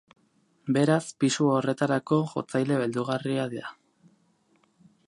[0.77, 3.71] Beraz, pisu horretarako jotzaile beldurgarria da.